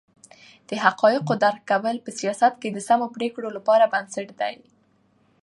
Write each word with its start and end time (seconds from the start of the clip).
د 0.69 0.71
حقایقو 0.83 1.33
درک 1.43 1.61
کول 1.71 1.95
په 2.05 2.09
سیاست 2.19 2.53
کې 2.61 2.69
د 2.71 2.77
سمو 2.87 3.07
پرېکړو 3.15 3.47
لپاره 3.57 3.91
بنسټ 3.93 4.27
دی. 4.39 4.55